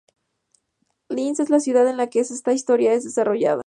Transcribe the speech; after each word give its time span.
Linz 1.09 1.39
es 1.41 1.51
la 1.51 1.59
ciudad 1.59 1.87
en 1.87 1.97
la 1.97 2.09
que 2.09 2.21
esta 2.21 2.53
historia 2.53 2.89
se 2.99 3.09
desarrolla. 3.09 3.59